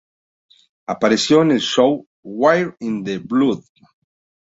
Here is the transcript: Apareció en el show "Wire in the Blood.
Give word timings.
Apareció 0.87 1.43
en 1.43 1.51
el 1.51 1.59
show 1.59 2.07
"Wire 2.23 2.75
in 2.79 3.03
the 3.03 3.19
Blood. 3.19 3.61